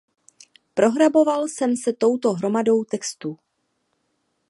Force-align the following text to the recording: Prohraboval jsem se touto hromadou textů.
Prohraboval 0.73 1.47
jsem 1.47 1.77
se 1.77 1.93
touto 1.93 2.33
hromadou 2.33 2.83
textů. 2.83 3.37